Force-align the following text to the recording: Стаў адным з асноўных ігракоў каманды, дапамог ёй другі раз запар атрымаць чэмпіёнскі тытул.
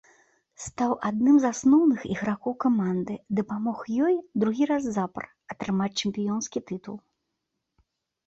Стаў 0.67 0.91
адным 1.09 1.35
з 1.41 1.45
асноўных 1.53 1.99
ігракоў 2.13 2.53
каманды, 2.63 3.13
дапамог 3.39 3.77
ёй 4.05 4.15
другі 4.43 4.63
раз 4.71 4.83
запар 4.97 5.25
атрымаць 5.57 5.93
чэмпіёнскі 6.03 6.59
тытул. 6.73 6.97